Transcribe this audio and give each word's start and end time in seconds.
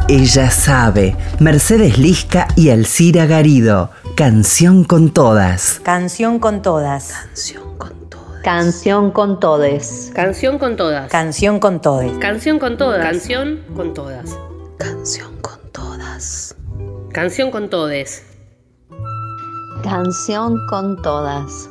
Ella 0.08 0.52
sabe. 0.52 1.16
Mercedes 1.40 1.98
Lisca 1.98 2.48
y 2.56 2.70
Alcira 2.70 3.26
Garido. 3.26 3.90
Canción 4.16 4.84
con 4.84 5.10
todas. 5.10 5.80
Canción 5.84 6.38
con 6.38 6.62
todas. 6.62 7.12
Canción 8.44 9.10
con 9.10 9.40
todes. 9.40 10.12
Canción 10.14 10.60
con 10.60 10.76
todas. 10.76 11.10
Canción 11.10 11.60
con 11.60 11.82
todes. 11.82 12.12
Canción 12.20 12.60
con 12.60 12.78
todas. 12.78 13.02
Canción 13.02 13.60
con 13.76 13.94
todas. 13.96 14.38
Canción 14.78 15.42
con 15.42 15.60
todas. 15.72 16.56
Canción 17.12 17.50
con 17.50 17.72
todes. 17.72 18.31
Canción 19.84 20.68
con 20.68 21.02
todas. 21.02 21.70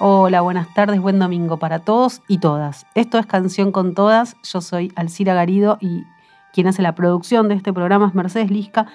Hola, 0.00 0.40
buenas 0.40 0.72
tardes, 0.72 1.00
buen 1.00 1.18
domingo 1.18 1.58
para 1.58 1.80
todos 1.80 2.22
y 2.26 2.38
todas. 2.38 2.86
Esto 2.94 3.18
es 3.18 3.26
Canción 3.26 3.72
con 3.72 3.94
Todas. 3.94 4.36
Yo 4.42 4.62
soy 4.62 4.90
Alcira 4.96 5.34
Garido 5.34 5.76
y 5.80 6.04
quien 6.54 6.66
hace 6.66 6.80
la 6.80 6.94
producción 6.94 7.48
de 7.48 7.56
este 7.56 7.74
programa 7.74 8.08
es 8.08 8.14
Mercedes 8.14 8.50
Lisca. 8.50 8.86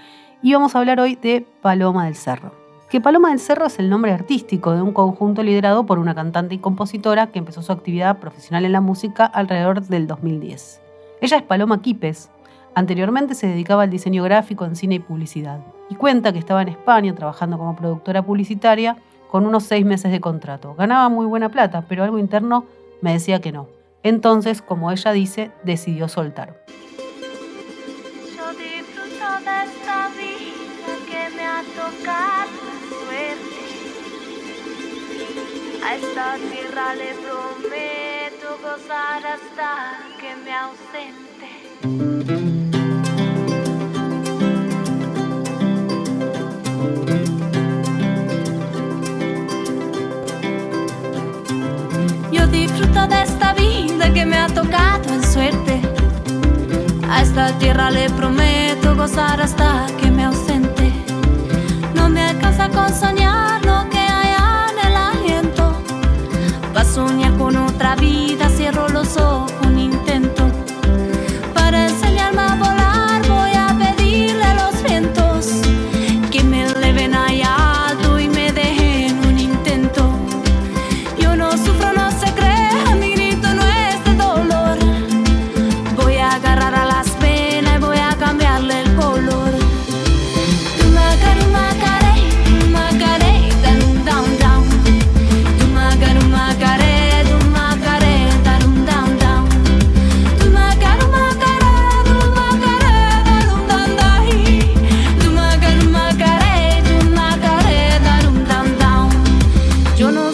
Y 0.41 0.53
vamos 0.53 0.75
a 0.75 0.79
hablar 0.79 0.99
hoy 0.99 1.15
de 1.15 1.45
Paloma 1.61 2.05
del 2.05 2.15
Cerro. 2.15 2.62
Que 2.93 3.01
Paloma 3.01 3.29
del 3.29 3.39
Cerro 3.39 3.65
es 3.65 3.79
el 3.79 3.89
nombre 3.89 4.11
artístico 4.11 4.75
de 4.75 4.83
un 4.83 4.93
conjunto 4.93 5.41
liderado 5.41 5.83
por 5.83 5.97
una 5.97 6.13
cantante 6.13 6.53
y 6.53 6.59
compositora 6.59 7.31
que 7.31 7.39
empezó 7.39 7.63
su 7.63 7.71
actividad 7.71 8.19
profesional 8.19 8.65
en 8.65 8.71
la 8.71 8.81
música 8.81 9.25
alrededor 9.25 9.81
del 9.81 10.05
2010. 10.05 10.79
Ella 11.19 11.37
es 11.37 11.41
Paloma 11.41 11.81
Quipes. 11.81 12.29
Anteriormente 12.75 13.33
se 13.33 13.47
dedicaba 13.47 13.81
al 13.81 13.89
diseño 13.89 14.21
gráfico 14.21 14.63
en 14.65 14.75
cine 14.75 14.93
y 14.93 14.99
publicidad. 14.99 15.61
Y 15.89 15.95
cuenta 15.95 16.31
que 16.33 16.37
estaba 16.37 16.61
en 16.61 16.67
España 16.67 17.15
trabajando 17.15 17.57
como 17.57 17.75
productora 17.75 18.21
publicitaria 18.21 18.95
con 19.31 19.47
unos 19.47 19.63
seis 19.63 19.83
meses 19.83 20.11
de 20.11 20.21
contrato. 20.21 20.75
Ganaba 20.75 21.09
muy 21.09 21.25
buena 21.25 21.49
plata, 21.49 21.85
pero 21.89 22.03
algo 22.03 22.19
interno 22.19 22.65
me 23.01 23.13
decía 23.13 23.41
que 23.41 23.51
no. 23.51 23.69
Entonces, 24.03 24.61
como 24.61 24.91
ella 24.91 25.11
dice, 25.13 25.49
decidió 25.63 26.07
soltar. 26.07 26.63
Yo 28.37 28.49
disfruto 28.51 29.39
de 29.39 29.63
esta 29.63 30.09
vida 30.09 30.93
que 31.09 31.35
me 31.35 31.43
ha 31.43 31.63
tocado 31.75 32.72
A 35.85 35.95
esta 35.95 36.35
tierra 36.49 36.95
le 36.95 37.13
prometo 37.15 38.57
gozar 38.61 39.21
hasta 39.25 39.99
que 40.19 40.35
me 40.43 40.53
ausente. 40.53 41.49
Yo 52.31 52.47
disfruto 52.47 53.07
de 53.07 53.21
esta 53.23 53.53
vida 53.53 54.13
que 54.13 54.25
me 54.25 54.37
ha 54.37 54.47
tocado 54.47 55.13
en 55.13 55.23
suerte. 55.23 55.81
A 57.09 57.21
esta 57.21 57.57
tierra 57.59 57.91
le 57.91 58.09
prometo 58.11 58.95
gozar 58.95 59.41
hasta 59.41 59.85
que 60.01 60.09
me 60.09 60.23
ausente. 60.23 60.93
No 61.93 62.07
me 62.09 62.21
alcanza 62.21 62.69
con 62.69 62.89
soñar 62.93 63.42
soñar 66.93 67.35
con 67.39 67.55
otra 67.55 67.95
vida, 67.95 68.49
cierro 68.49 68.87
los 68.89 69.17
ojos, 69.17 69.62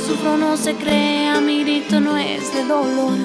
sufro, 0.09 0.37
no 0.37 0.57
se 0.57 0.75
crea, 0.75 1.39
mi 1.39 1.63
grito 1.63 1.99
no 1.99 2.17
es 2.17 2.51
de 2.53 2.65
dolor. 2.65 3.17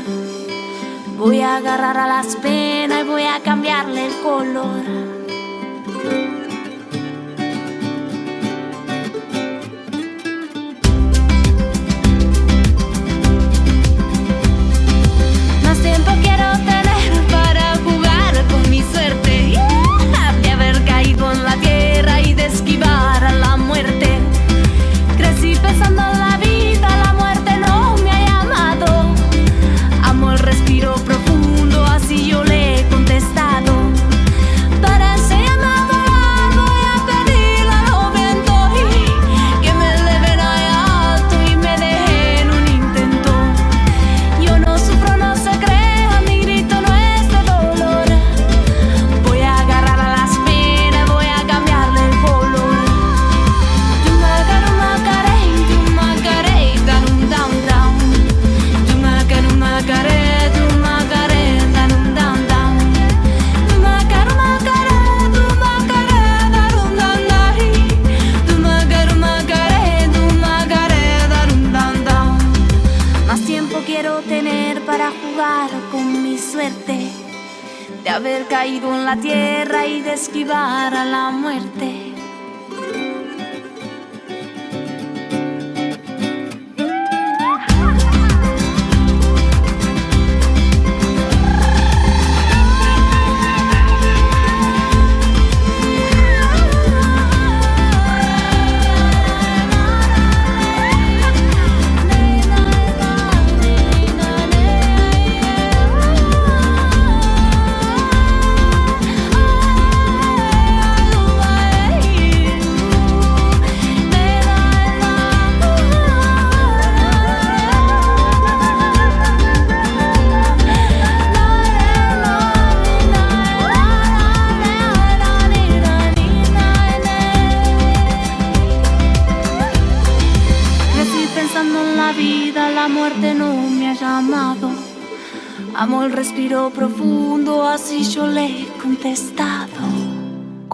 Voy 1.17 1.41
a 1.41 1.57
agarrar 1.57 1.97
a 1.97 2.07
las 2.07 2.37
penas 2.37 3.03
y 3.03 3.09
voy 3.09 3.23
a 3.23 3.41
cambiarle 3.41 4.07
el 4.07 4.13
color. 4.23 4.85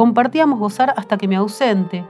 Compartíamos 0.00 0.58
Gozar 0.58 0.94
hasta 0.96 1.18
que 1.18 1.28
me 1.28 1.36
ausente, 1.36 2.06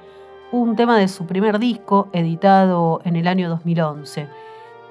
un 0.53 0.77
tema 0.77 0.97
de 0.97 1.09
su 1.09 1.27
primer 1.27 1.59
disco, 1.59 2.09
editado 2.13 3.01
en 3.05 3.17
el 3.17 3.27
año 3.27 3.49
2011. 3.49 4.29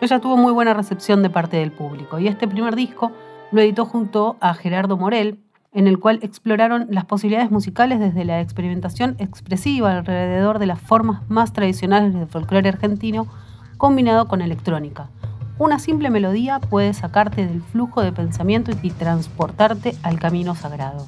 Ella 0.01 0.19
tuvo 0.19 0.35
muy 0.35 0.51
buena 0.51 0.73
recepción 0.73 1.23
de 1.23 1.29
parte 1.29 1.55
del 1.55 1.71
público 1.71 2.19
y 2.19 2.27
este 2.27 2.45
primer 2.45 2.75
disco 2.75 3.13
lo 3.53 3.61
editó 3.61 3.85
junto 3.85 4.35
a 4.41 4.53
Gerardo 4.53 4.97
Morel, 4.97 5.39
en 5.71 5.87
el 5.87 5.97
cual 5.97 6.19
exploraron 6.23 6.87
las 6.89 7.05
posibilidades 7.05 7.51
musicales 7.51 8.01
desde 8.01 8.25
la 8.25 8.41
experimentación 8.41 9.15
expresiva 9.17 9.93
alrededor 9.93 10.59
de 10.59 10.65
las 10.65 10.81
formas 10.81 11.21
más 11.29 11.53
tradicionales 11.53 12.13
del 12.13 12.27
folclore 12.27 12.67
argentino 12.67 13.27
combinado 13.77 14.27
con 14.27 14.41
electrónica. 14.41 15.07
Una 15.57 15.79
simple 15.79 16.09
melodía 16.09 16.59
puede 16.59 16.93
sacarte 16.93 17.47
del 17.47 17.61
flujo 17.61 18.01
de 18.01 18.11
pensamiento 18.11 18.71
y 18.83 18.91
transportarte 18.91 19.95
al 20.03 20.19
camino 20.19 20.53
sagrado. 20.53 21.05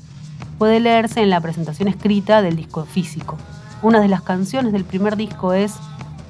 Puede 0.61 0.79
leerse 0.79 1.23
en 1.23 1.31
la 1.31 1.41
presentación 1.41 1.87
escrita 1.87 2.43
del 2.43 2.55
disco 2.55 2.85
físico. 2.85 3.35
Una 3.81 3.99
de 3.99 4.07
las 4.07 4.21
canciones 4.21 4.71
del 4.73 4.83
primer 4.85 5.17
disco 5.17 5.53
es 5.53 5.73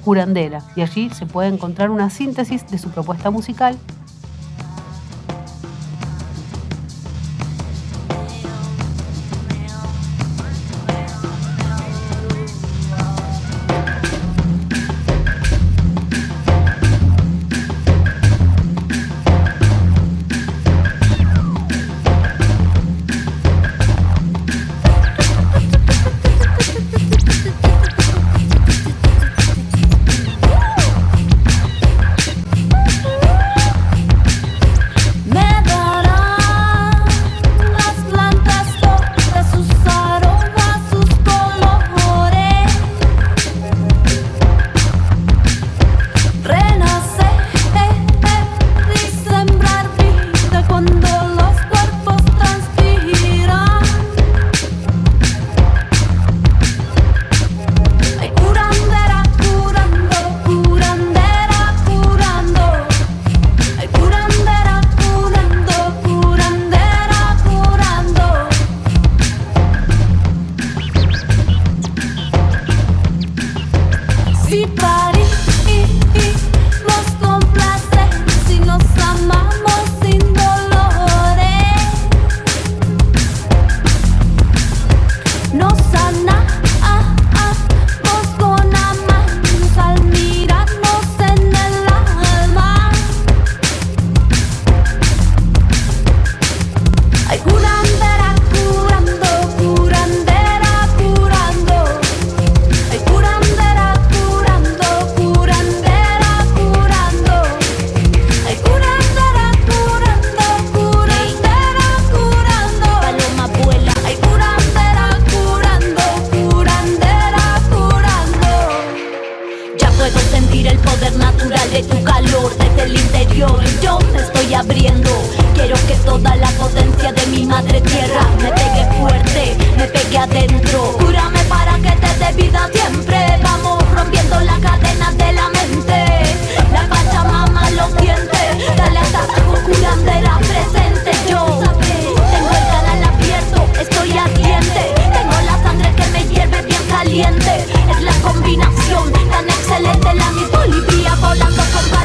Curandela 0.06 0.62
y 0.74 0.80
allí 0.80 1.10
se 1.10 1.26
puede 1.26 1.48
encontrar 1.48 1.90
una 1.90 2.08
síntesis 2.08 2.66
de 2.70 2.78
su 2.78 2.88
propuesta 2.88 3.28
musical 3.30 3.76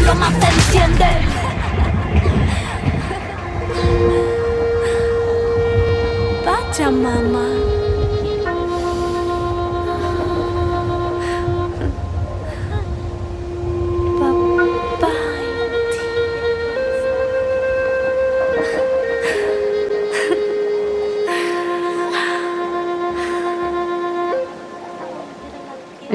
broma 0.08 0.32
se 0.40 0.48
enciende. 0.48 1.06
Pachamama. 6.46 7.67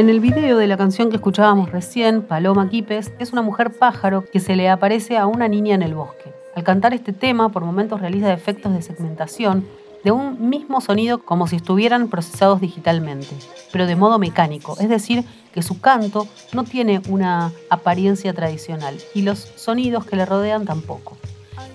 En 0.02 0.10
el 0.10 0.18
video 0.18 0.58
de 0.58 0.66
la 0.66 0.76
canción 0.76 1.10
que 1.10 1.14
escuchábamos 1.14 1.70
recién, 1.70 2.22
Paloma 2.22 2.68
Quipes 2.68 3.12
es 3.20 3.32
una 3.32 3.40
mujer 3.40 3.70
pájaro 3.70 4.24
que 4.24 4.40
se 4.40 4.56
le 4.56 4.68
aparece 4.68 5.16
a 5.16 5.28
una 5.28 5.46
niña 5.46 5.76
en 5.76 5.82
el 5.82 5.94
bosque. 5.94 6.34
Al 6.56 6.64
cantar 6.64 6.92
este 6.92 7.12
tema, 7.12 7.50
por 7.50 7.64
momentos 7.64 8.00
realiza 8.00 8.32
efectos 8.32 8.72
de 8.72 8.82
segmentación 8.82 9.64
de 10.02 10.10
un 10.10 10.50
mismo 10.50 10.80
sonido 10.80 11.24
como 11.24 11.46
si 11.46 11.54
estuvieran 11.54 12.08
procesados 12.08 12.60
digitalmente, 12.60 13.28
pero 13.70 13.86
de 13.86 13.94
modo 13.94 14.18
mecánico, 14.18 14.76
es 14.80 14.88
decir, 14.88 15.24
que 15.52 15.62
su 15.62 15.80
canto 15.80 16.26
no 16.52 16.64
tiene 16.64 17.00
una 17.08 17.52
apariencia 17.70 18.32
tradicional 18.32 18.96
y 19.14 19.22
los 19.22 19.38
sonidos 19.38 20.04
que 20.04 20.16
le 20.16 20.26
rodean 20.26 20.64
tampoco. 20.64 21.16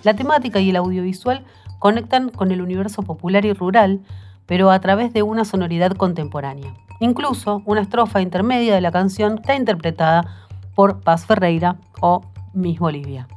La 0.03 0.17
temática 0.17 0.59
y 0.59 0.71
el 0.71 0.75
audiovisual 0.75 1.45
conectan 1.79 2.27
con 2.27 2.51
el 2.51 2.61
universo 2.61 3.03
popular 3.03 3.45
y 3.45 3.53
rural, 3.53 4.01
pero 4.47 4.71
a 4.71 4.79
través 4.79 5.13
de 5.13 5.23
una 5.23 5.45
sonoridad 5.45 5.91
contemporánea. 5.91 6.73
Incluso 6.99 7.61
una 7.65 7.81
estrofa 7.81 8.21
intermedia 8.21 8.73
de 8.73 8.81
la 8.81 8.91
canción 8.91 9.37
está 9.39 9.55
interpretada 9.55 10.47
por 10.73 11.01
Paz 11.01 11.25
Ferreira 11.25 11.75
o 12.01 12.21
Miss 12.53 12.79
Bolivia. 12.79 13.27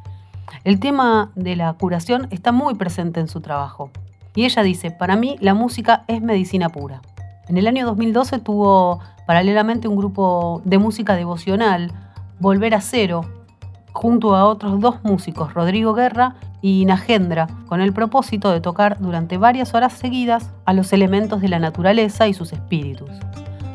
El 0.64 0.80
tema 0.80 1.30
de 1.34 1.56
la 1.56 1.72
curación 1.74 2.28
está 2.30 2.52
muy 2.52 2.74
presente 2.74 3.20
en 3.20 3.28
su 3.28 3.40
trabajo. 3.40 3.90
Y 4.34 4.44
ella 4.44 4.62
dice, 4.62 4.90
para 4.90 5.16
mí 5.16 5.36
la 5.40 5.54
música 5.54 6.04
es 6.06 6.22
medicina 6.22 6.68
pura. 6.68 7.02
En 7.48 7.58
el 7.58 7.66
año 7.66 7.84
2012 7.86 8.38
tuvo 8.38 9.00
paralelamente 9.26 9.88
un 9.88 9.96
grupo 9.96 10.62
de 10.64 10.78
música 10.78 11.16
devocional, 11.16 11.92
Volver 12.38 12.74
a 12.74 12.80
Cero, 12.80 13.22
junto 13.92 14.34
a 14.34 14.46
otros 14.46 14.80
dos 14.80 15.02
músicos, 15.02 15.54
Rodrigo 15.54 15.94
Guerra 15.94 16.34
y 16.62 16.84
Nagendra, 16.84 17.48
con 17.66 17.80
el 17.80 17.92
propósito 17.92 18.50
de 18.50 18.60
tocar 18.60 18.98
durante 19.00 19.38
varias 19.38 19.74
horas 19.74 19.92
seguidas 19.92 20.50
a 20.64 20.72
los 20.72 20.92
elementos 20.92 21.40
de 21.40 21.48
la 21.48 21.58
naturaleza 21.58 22.28
y 22.28 22.34
sus 22.34 22.52
espíritus. 22.52 23.10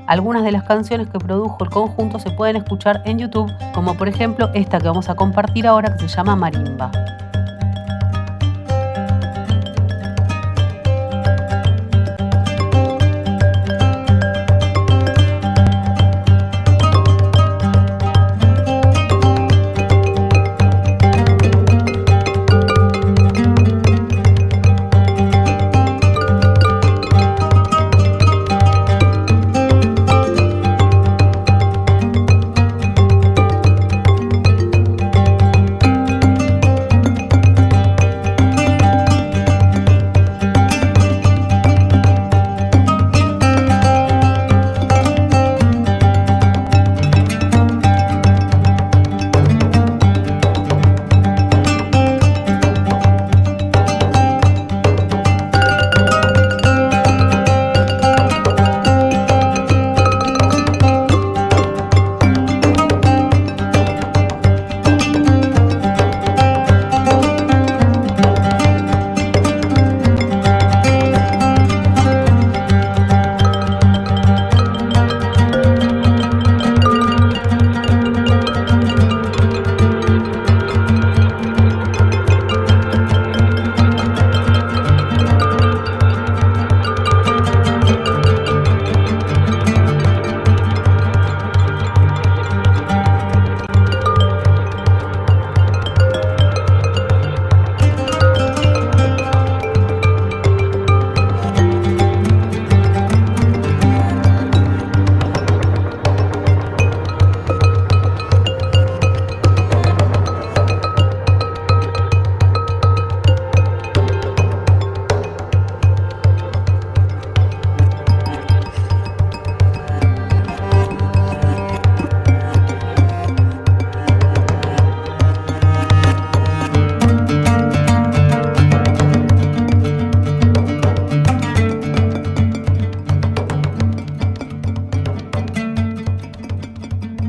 Algunas 0.07 0.43
de 0.43 0.51
las 0.51 0.63
canciones 0.63 1.09
que 1.09 1.17
produjo 1.17 1.63
el 1.63 1.69
conjunto 1.69 2.19
se 2.19 2.29
pueden 2.31 2.57
escuchar 2.57 3.01
en 3.05 3.17
YouTube, 3.17 3.51
como 3.73 3.95
por 3.95 4.07
ejemplo 4.07 4.51
esta 4.53 4.79
que 4.79 4.87
vamos 4.87 5.09
a 5.09 5.15
compartir 5.15 5.65
ahora 5.65 5.95
que 5.95 6.07
se 6.07 6.15
llama 6.15 6.35
Marimba. 6.35 6.91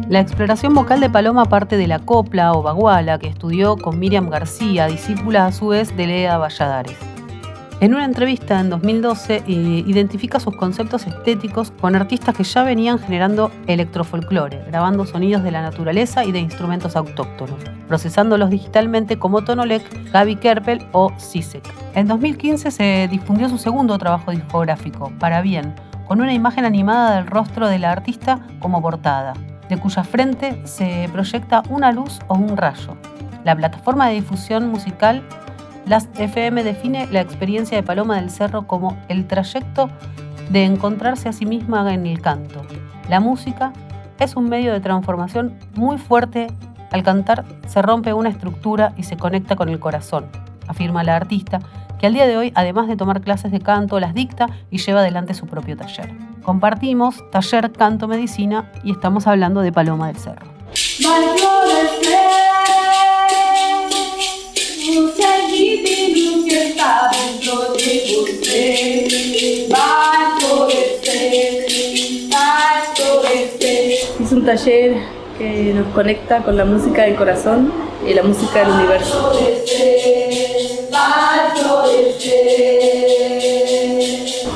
La 0.08 0.20
exploración 0.20 0.72
vocal 0.72 1.00
de 1.00 1.10
Paloma 1.10 1.46
parte 1.46 1.76
de 1.76 1.88
la 1.88 1.98
copla 1.98 2.52
o 2.52 2.62
baguala 2.62 3.18
que 3.18 3.26
estudió 3.26 3.76
con 3.76 3.98
Miriam 3.98 4.30
García, 4.30 4.86
discípula 4.86 5.46
a 5.46 5.52
su 5.52 5.66
vez 5.68 5.96
de 5.96 6.06
Leda 6.06 6.38
Valladares. 6.38 6.96
En 7.80 7.92
una 7.92 8.04
entrevista 8.04 8.60
en 8.60 8.70
2012 8.70 9.34
eh, 9.34 9.42
identifica 9.48 10.38
sus 10.38 10.54
conceptos 10.54 11.08
estéticos 11.08 11.72
con 11.72 11.96
artistas 11.96 12.36
que 12.36 12.44
ya 12.44 12.62
venían 12.62 13.00
generando 13.00 13.50
electrofolclore, 13.66 14.62
grabando 14.68 15.06
sonidos 15.06 15.42
de 15.42 15.50
la 15.50 15.60
naturaleza 15.60 16.24
y 16.24 16.30
de 16.30 16.38
instrumentos 16.38 16.94
autóctonos, 16.94 17.58
procesándolos 17.88 18.48
digitalmente 18.48 19.18
como 19.18 19.42
Tonolec, 19.42 20.12
Gaby 20.12 20.36
Kerpel 20.36 20.86
o 20.92 21.12
Sisek. 21.18 21.64
En 21.96 22.06
2015 22.06 22.70
se 22.70 23.08
difundió 23.10 23.48
su 23.48 23.58
segundo 23.58 23.98
trabajo 23.98 24.30
discográfico, 24.30 25.10
Para 25.18 25.42
Bien, 25.42 25.74
con 26.06 26.20
una 26.20 26.32
imagen 26.32 26.64
animada 26.64 27.16
del 27.16 27.26
rostro 27.26 27.66
de 27.66 27.80
la 27.80 27.90
artista 27.90 28.46
como 28.60 28.80
portada, 28.80 29.34
de 29.68 29.76
cuya 29.78 30.04
frente 30.04 30.60
se 30.66 31.08
proyecta 31.12 31.62
una 31.68 31.92
luz 31.92 32.20
o 32.28 32.34
un 32.34 32.56
rayo. 32.56 32.96
La 33.44 33.54
plataforma 33.54 34.08
de 34.08 34.14
difusión 34.14 34.68
musical 34.68 35.22
las 35.86 36.08
FM 36.18 36.64
define 36.64 37.06
la 37.12 37.20
experiencia 37.20 37.76
de 37.76 37.84
Paloma 37.84 38.16
del 38.16 38.30
Cerro 38.30 38.66
como 38.66 38.96
el 39.08 39.26
trayecto 39.28 39.88
de 40.50 40.64
encontrarse 40.64 41.28
a 41.28 41.32
sí 41.32 41.46
misma 41.46 41.94
en 41.94 42.06
el 42.06 42.20
canto. 42.20 42.62
La 43.08 43.20
música 43.20 43.72
es 44.18 44.34
un 44.34 44.48
medio 44.48 44.72
de 44.72 44.80
transformación 44.80 45.56
muy 45.76 45.98
fuerte. 45.98 46.48
Al 46.90 47.04
cantar 47.04 47.44
se 47.68 47.82
rompe 47.82 48.12
una 48.12 48.30
estructura 48.30 48.92
y 48.96 49.04
se 49.04 49.16
conecta 49.16 49.54
con 49.54 49.68
el 49.68 49.78
corazón, 49.78 50.26
afirma 50.66 51.04
la 51.04 51.14
artista, 51.14 51.60
que 52.00 52.06
al 52.06 52.14
día 52.14 52.26
de 52.26 52.36
hoy, 52.36 52.52
además 52.54 52.88
de 52.88 52.96
tomar 52.96 53.20
clases 53.20 53.52
de 53.52 53.60
canto, 53.60 54.00
las 54.00 54.12
dicta 54.12 54.48
y 54.70 54.78
lleva 54.78 55.00
adelante 55.00 55.34
su 55.34 55.46
propio 55.46 55.76
taller. 55.76 56.25
Compartimos 56.46 57.28
taller 57.32 57.72
Canto 57.72 58.06
Medicina 58.06 58.70
y 58.84 58.92
estamos 58.92 59.26
hablando 59.26 59.62
de 59.62 59.72
Paloma 59.72 60.06
del 60.06 60.16
Cerro. 60.16 60.46
Es 74.20 74.32
un 74.32 74.44
taller 74.44 74.94
que 75.36 75.72
nos 75.74 75.88
conecta 75.88 76.44
con 76.44 76.56
la 76.56 76.64
música 76.64 77.02
del 77.02 77.16
corazón 77.16 77.72
y 78.08 78.14
la 78.14 78.22
música 78.22 78.60
del 78.60 78.70
universo. 78.70 79.32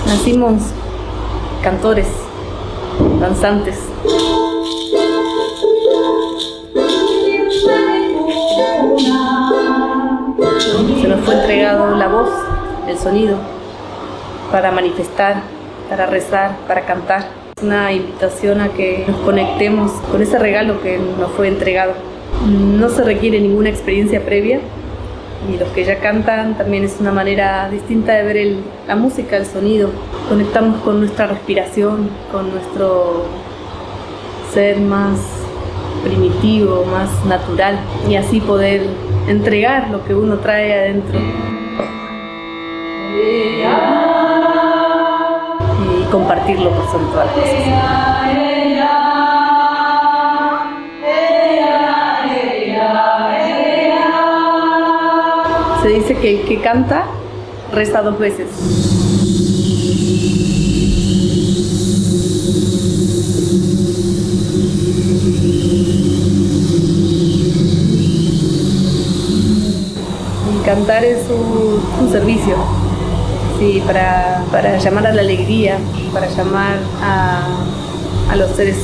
Nacimos 0.06 0.62
cantores, 1.62 2.06
danzantes. 3.20 3.76
Se 11.00 11.08
nos 11.08 11.20
fue 11.20 11.34
entregado 11.34 11.96
la 11.96 12.08
voz, 12.08 12.30
el 12.88 12.98
sonido, 12.98 13.36
para 14.50 14.70
manifestar, 14.70 15.42
para 15.88 16.06
rezar, 16.06 16.56
para 16.66 16.82
cantar. 16.82 17.26
Es 17.56 17.62
una 17.62 17.92
invitación 17.92 18.60
a 18.60 18.68
que 18.70 19.04
nos 19.06 19.18
conectemos 19.18 19.92
con 20.10 20.22
ese 20.22 20.38
regalo 20.38 20.80
que 20.82 20.98
nos 20.98 21.30
fue 21.32 21.48
entregado. 21.48 21.92
No 22.46 22.88
se 22.88 23.02
requiere 23.04 23.40
ninguna 23.40 23.68
experiencia 23.68 24.24
previa 24.24 24.60
y 25.49 25.56
los 25.56 25.68
que 25.70 25.85
ya 25.85 25.99
cantan 26.00 26.56
también 26.56 26.85
es 26.85 26.97
una 27.00 27.12
manera 27.12 27.68
distinta 27.70 28.12
de 28.12 28.23
ver 28.23 28.56
la 28.87 28.97
música, 28.97 29.37
el 29.37 29.47
sonido. 29.47 29.90
Conectamos 30.28 30.80
con 30.82 31.00
nuestra 31.00 31.26
respiración, 31.26 32.11
con 32.30 32.50
nuestro 32.50 33.25
ser 34.52 34.78
más 34.80 35.18
primitivo, 36.04 36.85
más 36.87 37.25
natural 37.26 37.78
y 38.09 38.16
así 38.16 38.40
poder 38.40 38.82
entregar 39.28 39.90
lo 39.90 40.04
que 40.04 40.14
uno 40.14 40.38
trae 40.38 40.73
adentro. 40.73 41.18
Y 45.82 46.04
compartirlo 46.11 46.70
por 46.70 46.87
sobre 46.90 47.04
todas 47.06 47.26
las 47.26 47.35
cosas. 47.35 49.09
Dice 56.10 56.20
que 56.20 56.40
el 56.40 56.48
que 56.48 56.60
canta 56.60 57.06
reza 57.72 58.02
dos 58.02 58.18
veces. 58.18 58.48
cantar 70.64 71.02
es 71.02 71.26
un, 71.28 72.10
servicio, 72.10 72.54
sí, 73.58 73.82
para, 73.84 74.44
para, 74.52 74.78
llamar 74.78 75.08
a 75.08 75.12
la 75.12 75.22
alegría, 75.22 75.78
para 76.12 76.28
llamar 76.28 76.78
a, 77.02 77.42
a 78.30 78.36
los 78.36 78.50
seres. 78.52 78.78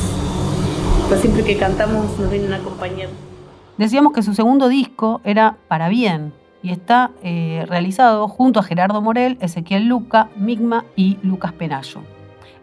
Pues 1.07 1.21
siempre 1.21 1.45
que 1.45 1.57
cantamos 1.57 2.19
nos 2.19 2.29
vienen 2.29 2.53
a 2.53 2.57
acompañar. 2.57 3.09
Decíamos 3.79 4.13
que 4.15 4.23
su 4.23 4.35
segundo 4.35 4.69
disco 4.69 5.21
era 5.23 5.59
Para 5.69 5.89
Bien 5.89 6.33
y 6.67 6.73
está 6.73 7.13
eh, 7.23 7.65
realizado 7.69 8.27
junto 8.27 8.59
a 8.59 8.65
Gerardo 8.65 9.01
Morel, 9.01 9.39
Ezequiel 9.41 9.87
Luca, 9.87 10.31
Migma 10.35 10.85
y 10.97 11.17
Lucas 11.23 11.53
Penayo. 11.53 12.01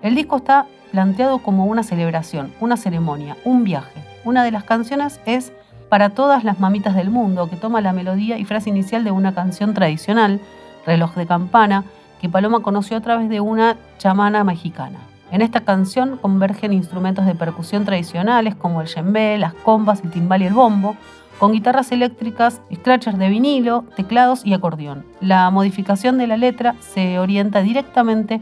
El 0.01 0.13
disco 0.13 0.35
está 0.35 0.65
planteado 0.91 1.37
como 1.37 1.67
una 1.67 1.83
celebración, 1.83 2.51
una 2.59 2.75
ceremonia, 2.75 3.37
un 3.45 3.63
viaje. 3.63 4.03
Una 4.25 4.43
de 4.43 4.51
las 4.51 4.65
canciones 4.65 5.21
es 5.25 5.53
para 5.87 6.09
todas 6.09 6.43
las 6.43 6.59
mamitas 6.59 6.95
del 6.95 7.11
mundo, 7.11 7.49
que 7.49 7.55
toma 7.55 7.79
la 7.79 7.93
melodía 7.93 8.37
y 8.37 8.43
frase 8.43 8.71
inicial 8.71 9.05
de 9.05 9.11
una 9.11 9.33
canción 9.33 9.73
tradicional, 9.73 10.41
Reloj 10.85 11.15
de 11.15 11.25
Campana, 11.25 11.85
que 12.19 12.27
Paloma 12.27 12.59
conoció 12.59 12.97
a 12.97 13.01
través 13.01 13.29
de 13.29 13.39
una 13.39 13.77
chamana 13.99 14.43
mexicana. 14.43 14.99
En 15.31 15.41
esta 15.41 15.61
canción 15.61 16.17
convergen 16.17 16.73
instrumentos 16.73 17.25
de 17.25 17.35
percusión 17.35 17.85
tradicionales 17.85 18.53
como 18.53 18.81
el 18.81 18.87
djembe, 18.87 19.37
las 19.37 19.53
combas, 19.53 20.03
el 20.03 20.11
timbal 20.11 20.41
y 20.41 20.47
el 20.47 20.53
bombo, 20.53 20.97
con 21.43 21.51
guitarras 21.51 21.91
eléctricas, 21.91 22.61
scratchers 22.73 23.17
de 23.17 23.27
vinilo, 23.27 23.83
teclados 23.97 24.45
y 24.45 24.53
acordeón. 24.53 25.05
La 25.19 25.49
modificación 25.49 26.17
de 26.17 26.25
la 26.25 26.37
letra 26.37 26.75
se 26.79 27.19
orienta 27.19 27.61
directamente 27.61 28.39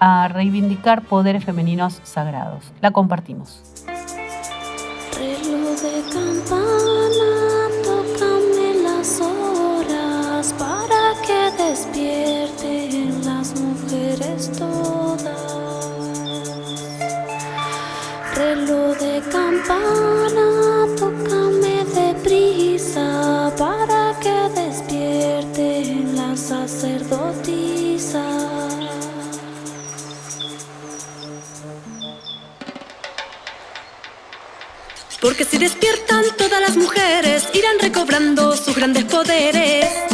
a 0.00 0.28
reivindicar 0.28 1.00
poderes 1.00 1.46
femeninos 1.46 2.00
sagrados. 2.02 2.70
La 2.82 2.90
compartimos. 2.90 3.62
de 3.86 3.94
campana, 6.12 7.70
tócame 7.84 8.74
las 8.82 9.22
horas 9.22 10.54
para 10.58 11.14
que 11.26 11.50
despierten 11.56 13.24
las 13.24 13.58
mujeres 13.58 14.52
todas. 14.52 15.40
Reloj 18.36 18.98
de 18.98 19.22
campana, 19.30 20.11
Porque 35.32 35.46
si 35.46 35.56
despiertan 35.56 36.24
todas 36.36 36.60
las 36.60 36.76
mujeres, 36.76 37.48
irán 37.54 37.78
recobrando 37.80 38.54
sus 38.54 38.76
grandes 38.76 39.04
poderes. 39.04 40.11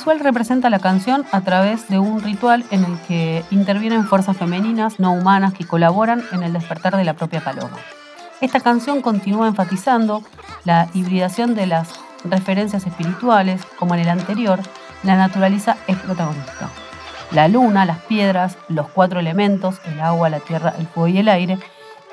Audiovisual 0.00 0.20
representa 0.20 0.70
la 0.70 0.78
canción 0.78 1.26
a 1.30 1.42
través 1.42 1.90
de 1.90 1.98
un 1.98 2.22
ritual 2.22 2.64
en 2.70 2.84
el 2.84 2.98
que 3.02 3.44
intervienen 3.50 4.06
fuerzas 4.06 4.34
femeninas 4.34 4.98
no 4.98 5.12
humanas 5.12 5.52
que 5.52 5.66
colaboran 5.66 6.24
en 6.32 6.42
el 6.42 6.54
despertar 6.54 6.96
de 6.96 7.04
la 7.04 7.12
propia 7.12 7.44
paloma. 7.44 7.76
Esta 8.40 8.60
canción 8.60 9.02
continúa 9.02 9.46
enfatizando 9.46 10.22
la 10.64 10.88
hibridación 10.94 11.54
de 11.54 11.66
las 11.66 12.00
referencias 12.24 12.86
espirituales, 12.86 13.60
como 13.78 13.92
en 13.92 14.00
el 14.00 14.08
anterior, 14.08 14.60
la 15.02 15.16
naturaleza 15.16 15.76
es 15.86 15.98
protagonista. 15.98 16.70
La 17.30 17.48
luna, 17.48 17.84
las 17.84 17.98
piedras, 17.98 18.56
los 18.68 18.88
cuatro 18.88 19.20
elementos, 19.20 19.82
el 19.84 20.00
agua, 20.00 20.30
la 20.30 20.40
tierra, 20.40 20.72
el 20.78 20.86
fuego 20.86 21.08
y 21.08 21.18
el 21.18 21.28
aire. 21.28 21.58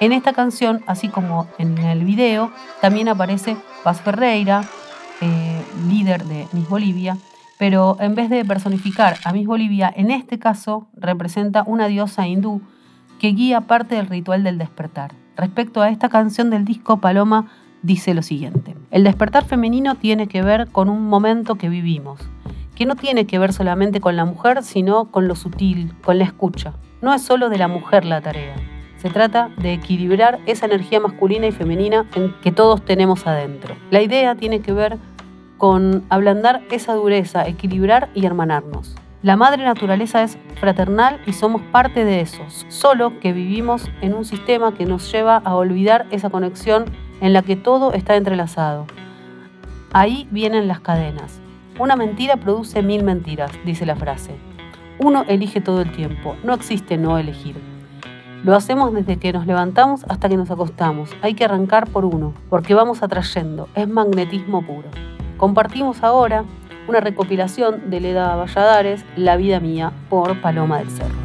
En 0.02 0.12
esta 0.12 0.34
canción, 0.34 0.84
así 0.88 1.08
como 1.08 1.48
en 1.58 1.78
el 1.78 2.04
video, 2.04 2.52
también 2.82 3.08
aparece 3.08 3.56
Paz 3.86 4.02
Ferreira, 4.02 4.66
eh, 5.22 5.66
líder 5.88 6.26
de 6.26 6.50
Miss 6.52 6.68
Bolivia, 6.68 7.16
pero 7.58 7.98
en 8.00 8.16
vez 8.16 8.30
de 8.30 8.46
personificar 8.46 9.18
a 9.24 9.34
Miss 9.34 9.48
Bolivia, 9.48 9.92
en 9.96 10.12
este 10.12 10.40
caso 10.40 10.88
representa 10.96 11.64
una 11.66 11.88
diosa 11.88 12.28
hindú 12.28 12.62
que 13.20 13.30
guía 13.30 13.62
parte 13.62 13.96
del 13.96 14.08
ritual 14.08 14.44
del 14.44 14.58
despertar. 14.58 15.14
Respecto 15.36 15.82
a 15.82 15.90
esta 15.90 16.10
canción 16.10 16.50
del 16.50 16.66
disco, 16.66 16.98
Paloma 16.98 17.48
dice 17.82 18.14
lo 18.14 18.22
siguiente. 18.22 18.76
El 18.92 19.04
despertar 19.04 19.46
femenino 19.46 19.96
tiene 19.96 20.28
que 20.28 20.42
ver 20.42 20.68
con 20.68 20.90
un 20.90 21.08
momento 21.08 21.56
que 21.56 21.70
vivimos, 21.70 22.22
que 22.76 22.86
no 22.86 22.96
tiene 22.96 23.26
que 23.26 23.40
ver 23.40 23.54
solamente 23.54 24.02
con 24.02 24.16
la 24.16 24.26
mujer, 24.26 24.64
sino 24.64 25.12
con 25.12 25.28
lo 25.28 25.36
sutil, 25.36 25.94
con 26.04 26.20
la 26.20 26.26
escucha. 26.26 26.74
No 27.02 27.14
es 27.14 27.22
solo 27.22 27.50
de 27.50 27.58
la 27.58 27.68
mujer 27.68 28.06
la 28.06 28.22
tarea. 28.22 28.56
Se 28.98 29.10
trata 29.10 29.50
de 29.58 29.74
equilibrar 29.74 30.40
esa 30.48 30.66
energía 30.66 31.00
masculina 31.00 31.48
y 31.48 31.52
femenina 31.52 32.06
en 32.16 32.34
que 32.42 32.52
todos 32.52 32.84
tenemos 32.84 33.28
adentro. 33.28 33.76
La 33.92 34.02
idea 34.02 34.36
tiene 34.36 34.62
que 34.62 34.74
ver 34.74 34.98
con 35.58 36.04
ablandar 36.10 36.62
esa 36.72 36.94
dureza, 36.94 37.48
equilibrar 37.48 38.10
y 38.14 38.26
hermanarnos. 38.26 38.96
La 39.24 39.36
madre 39.36 39.64
naturaleza 39.64 40.22
es 40.22 40.38
fraternal 40.60 41.20
y 41.26 41.34
somos 41.34 41.62
parte 41.72 42.06
de 42.06 42.22
eso, 42.22 42.44
solo 42.68 43.20
que 43.20 43.34
vivimos 43.34 43.90
en 44.02 44.14
un 44.14 44.26
sistema 44.26 44.76
que 44.76 44.86
nos 44.86 45.12
lleva 45.12 45.38
a 45.38 45.56
olvidar 45.56 46.06
esa 46.12 46.30
conexión 46.30 46.86
en 47.20 47.34
la 47.34 47.42
que 47.42 47.56
todo 47.56 47.94
está 47.94 48.16
entrelazado. 48.16 48.86
Ahí 49.92 50.28
vienen 50.30 50.68
las 50.68 50.82
cadenas. 50.82 51.42
Una 51.80 51.96
mentira 51.96 52.38
produce 52.38 52.84
mil 52.84 53.04
mentiras, 53.04 53.52
dice 53.66 53.86
la 53.86 53.96
frase. 53.96 54.36
Uno 55.00 55.26
elige 55.28 55.62
todo 55.62 55.82
el 55.82 55.92
tiempo, 55.92 56.36
no 56.44 56.54
existe 56.54 56.98
no 56.98 57.18
elegir. 57.18 57.56
Lo 58.44 58.56
hacemos 58.56 58.94
desde 58.94 59.18
que 59.18 59.34
nos 59.34 59.48
levantamos 59.48 60.06
hasta 60.10 60.30
que 60.30 60.38
nos 60.38 60.52
acostamos. 60.52 61.10
Hay 61.24 61.34
que 61.34 61.46
arrancar 61.46 61.90
por 61.90 62.06
uno, 62.06 62.34
porque 62.50 62.76
vamos 62.76 63.02
atrayendo, 63.02 63.68
es 63.74 63.90
magnetismo 63.90 64.66
puro. 64.66 64.90
Compartimos 65.38 66.04
ahora 66.04 66.46
una 66.88 67.00
recopilación 67.00 67.92
de 67.92 68.00
Leda 68.00 68.36
Valladares, 68.36 69.06
La 69.16 69.38
vida 69.38 69.60
mía, 69.60 69.92
por 70.10 70.42
Paloma 70.42 70.80
del 70.80 70.90
Cerro. 70.90 71.16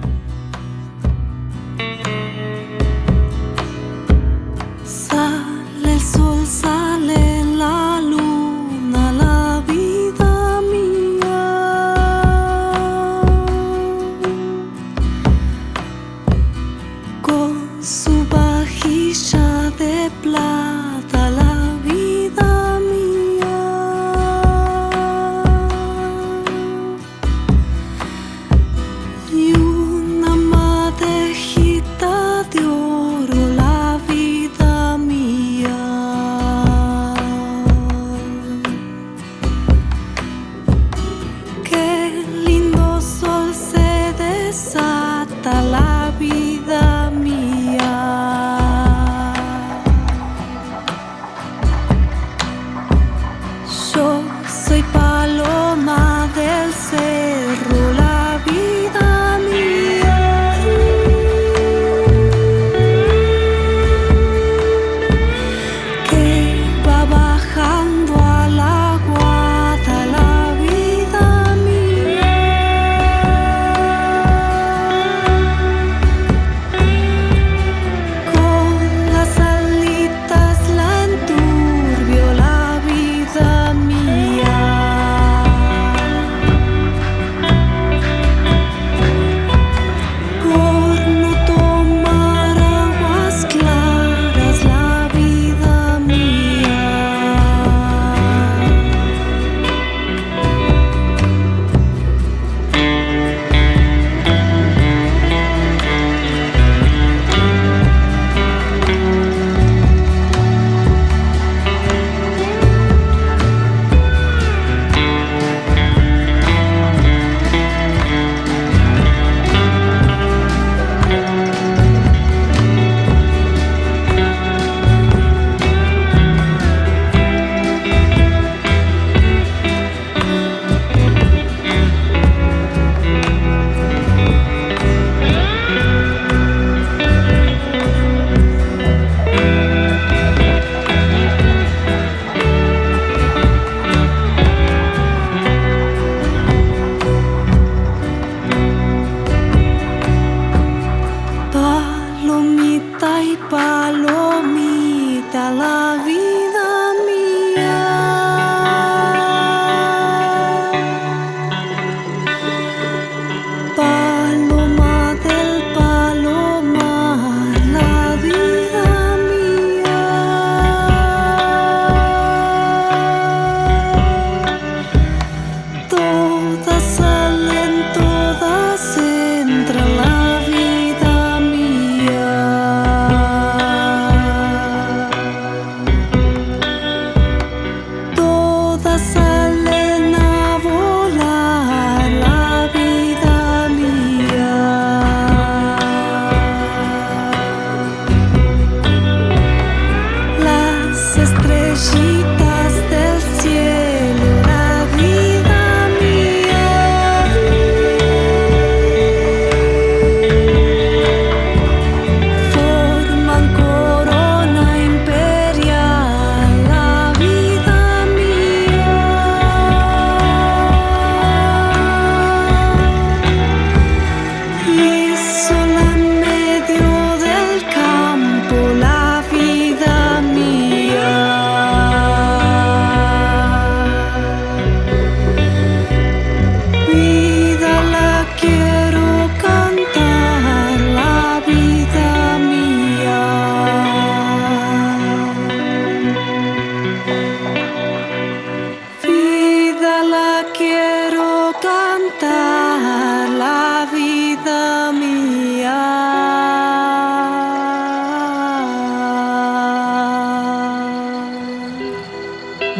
sleep. 201.82 202.21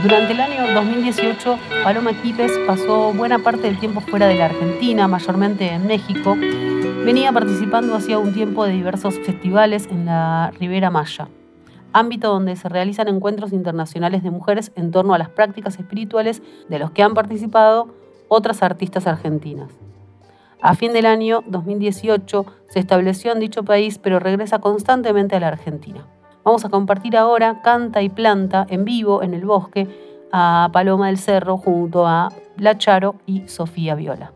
Durante 0.03 0.33
el 0.33 0.41
año 0.41 0.75
2018, 0.75 1.59
Paloma 1.85 2.13
Quipes 2.21 2.51
pasó 2.67 3.13
buena 3.13 3.39
parte 3.39 3.69
del 3.69 3.79
tiempo 3.79 4.01
fuera 4.01 4.27
de 4.27 4.35
la 4.35 4.47
Argentina, 4.47 5.07
mayormente 5.07 5.69
en 5.69 5.87
México. 5.87 6.35
Venía 7.05 7.31
participando 7.31 7.95
hacía 7.95 8.19
un 8.19 8.35
tiempo 8.35 8.65
de 8.65 8.73
diversos 8.73 9.21
festivales 9.21 9.87
en 9.93 10.07
la 10.07 10.51
Ribera 10.59 10.91
Maya, 10.91 11.29
ámbito 11.93 12.33
donde 12.33 12.57
se 12.57 12.69
realizan 12.69 13.07
encuentros 13.07 13.53
internacionales 13.53 14.25
de 14.25 14.33
mujeres 14.33 14.73
en 14.75 14.91
torno 14.91 15.15
a 15.15 15.19
las 15.19 15.29
prácticas 15.29 15.79
espirituales 15.79 16.43
de 16.69 16.81
los 16.81 16.91
que 16.91 17.05
han 17.05 17.15
participado 17.15 17.95
otras 18.27 18.65
artistas 18.65 19.07
argentinas. 19.07 19.71
A 20.61 20.75
fin 20.75 20.93
del 20.93 21.07
año 21.07 21.45
2018 21.47 22.47
se 22.71 22.81
estableció 22.81 23.31
en 23.31 23.39
dicho 23.39 23.63
país, 23.63 23.99
pero 23.99 24.19
regresa 24.19 24.59
constantemente 24.59 25.37
a 25.37 25.41
la 25.41 25.49
Argentina. 25.49 26.05
Vamos 26.45 26.65
a 26.65 26.69
compartir 26.69 27.17
ahora 27.17 27.63
Canta 27.63 28.03
y 28.03 28.09
Planta 28.09 28.67
en 28.69 28.85
vivo 28.85 29.23
en 29.23 29.35
el 29.35 29.45
bosque 29.45 29.89
a 30.33 30.71
Paloma 30.73 31.07
del 31.07 31.19
Cerro 31.19 31.57
junto 31.57 32.07
a 32.07 32.31
La 32.57 32.79
Charo 32.79 33.15
y 33.27 33.49
Sofía 33.49 33.95
Viola. 33.95 34.33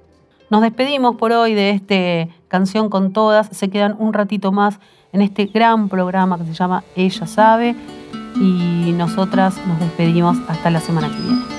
Nos 0.49 0.63
despedimos 0.63 1.17
por 1.17 1.33
hoy 1.33 1.55
de 1.55 1.71
este 1.71 2.31
Canción 2.47 2.89
con 2.91 3.13
Todas. 3.13 3.49
Se 3.49 3.71
quedan 3.71 3.97
un 3.99 4.13
ratito 4.13 4.53
más 4.53 4.79
en 5.13 5.23
este 5.23 5.47
gran 5.47 5.89
programa 5.89 6.39
que 6.39 6.45
se 6.45 6.55
llama 6.55 6.85
Ella 6.95 7.27
Sabe 7.27 7.75
y 8.37 8.93
nosotras 8.93 9.57
nos 9.67 9.81
despedimos 9.81 10.37
hasta 10.49 10.71
la 10.71 10.81
semana 10.81 11.09
que 11.09 11.17
viene. 11.23 11.57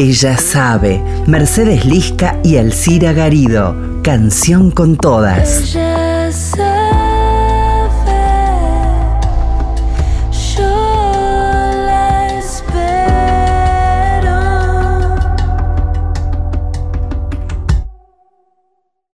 Ella 0.00 0.38
sabe. 0.38 0.98
Mercedes 1.26 1.84
Lisca 1.84 2.40
y 2.42 2.56
Alcira 2.56 3.12
Garido. 3.12 4.00
Canción 4.02 4.70
con 4.70 4.96
todas. 4.96 5.76